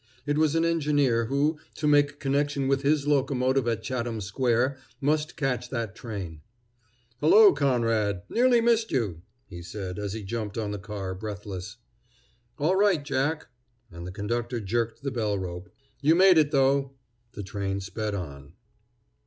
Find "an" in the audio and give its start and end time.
0.55-0.65